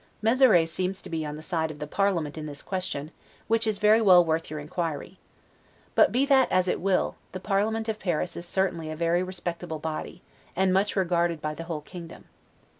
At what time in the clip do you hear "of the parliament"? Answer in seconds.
1.69-2.35